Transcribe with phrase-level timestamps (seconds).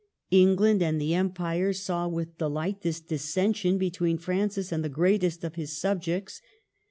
[0.31, 5.53] England and the Empire saw with dehght this dissension between Francis and the greatest of
[5.53, 6.41] his subjects.